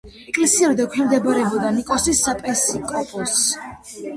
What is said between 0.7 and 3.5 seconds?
ექვემდებარებოდა ნიქოზის საეპისკოპოსოს.